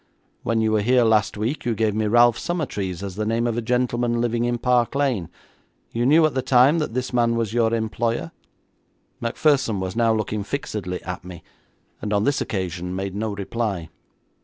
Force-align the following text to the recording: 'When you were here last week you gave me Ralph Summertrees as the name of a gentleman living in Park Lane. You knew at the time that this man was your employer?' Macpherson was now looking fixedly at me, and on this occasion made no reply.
'When 0.41 0.61
you 0.61 0.71
were 0.71 0.81
here 0.81 1.03
last 1.03 1.37
week 1.37 1.63
you 1.63 1.75
gave 1.75 1.93
me 1.93 2.07
Ralph 2.07 2.35
Summertrees 2.35 3.03
as 3.03 3.17
the 3.17 3.23
name 3.23 3.45
of 3.45 3.55
a 3.55 3.61
gentleman 3.61 4.19
living 4.19 4.45
in 4.45 4.57
Park 4.57 4.95
Lane. 4.95 5.29
You 5.91 6.07
knew 6.07 6.25
at 6.25 6.33
the 6.33 6.41
time 6.41 6.79
that 6.79 6.95
this 6.95 7.13
man 7.13 7.35
was 7.35 7.53
your 7.53 7.71
employer?' 7.71 8.31
Macpherson 9.19 9.79
was 9.79 9.95
now 9.95 10.11
looking 10.11 10.43
fixedly 10.43 11.03
at 11.03 11.23
me, 11.23 11.43
and 12.01 12.13
on 12.13 12.23
this 12.23 12.41
occasion 12.41 12.95
made 12.95 13.13
no 13.13 13.35
reply. 13.35 13.89